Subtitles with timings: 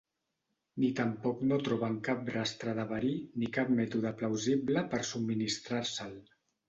[0.83, 3.11] Ni tampoc no troben cap rastre de verí
[3.43, 6.19] ni cap mètode plausible per subministrar-se'l.